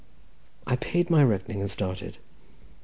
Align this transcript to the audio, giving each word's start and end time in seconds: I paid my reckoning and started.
I 0.65 0.77
paid 0.77 1.11
my 1.11 1.23
reckoning 1.23 1.61
and 1.61 1.69
started. 1.69 2.17